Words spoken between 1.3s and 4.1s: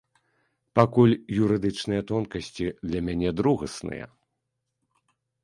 юрыдычныя тонкасці для мяне другасныя.